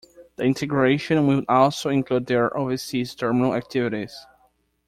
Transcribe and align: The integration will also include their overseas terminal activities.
The 0.35 0.45
integration 0.45 1.27
will 1.27 1.43
also 1.47 1.91
include 1.91 2.25
their 2.25 2.57
overseas 2.57 3.13
terminal 3.13 3.53
activities. 3.53 4.25